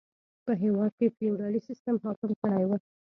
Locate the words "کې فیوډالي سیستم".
0.99-1.95